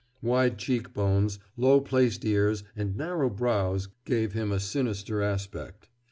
[0.23, 5.89] Wide cheek bones, low placed ears, and narrow brows gave him a sinister aspect.